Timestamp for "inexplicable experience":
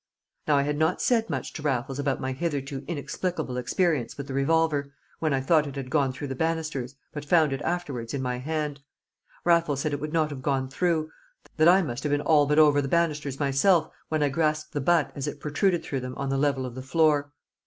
2.87-4.17